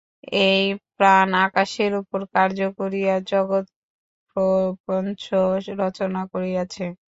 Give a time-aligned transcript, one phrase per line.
[0.45, 0.63] এই
[0.95, 5.23] প্রাণ আকাশের উপর কার্য করিয়া জগৎপ্রপঞ্চ
[5.81, 6.85] রচনা করিয়াছে।